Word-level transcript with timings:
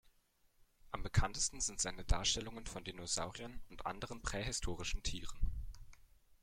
Am 0.89 1.03
bekanntesten 1.03 1.61
sind 1.61 1.79
seine 1.79 2.03
Darstellungen 2.03 2.65
von 2.65 2.83
Dinosauriern 2.83 3.61
und 3.69 3.85
anderen 3.85 4.23
prähistorischen 4.23 5.03
Tieren. 5.03 5.37